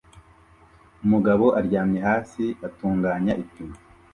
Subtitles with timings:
[1.03, 3.75] Umugabo aryamye hasi atunganya ipine